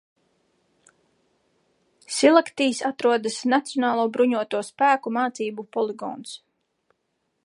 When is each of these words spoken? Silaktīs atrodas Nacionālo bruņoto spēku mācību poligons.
Silaktīs 2.15 2.81
atrodas 2.89 3.37
Nacionālo 3.55 4.05
bruņoto 4.17 4.63
spēku 4.71 5.13
mācību 5.21 5.67
poligons. 5.77 6.37